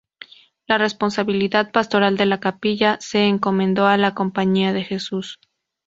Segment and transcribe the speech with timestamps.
[0.65, 5.39] La responsabilidad pastoral de la Capilla se encomendó a la Compañía de Jesús.